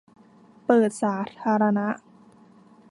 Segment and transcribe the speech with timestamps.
[0.65, 1.87] เปิดสาธารณะ